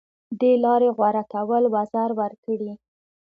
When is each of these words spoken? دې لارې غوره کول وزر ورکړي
دې 0.39 0.51
لارې 0.63 0.89
غوره 0.97 1.23
کول 1.33 1.63
وزر 1.75 2.09
ورکړي 2.21 2.71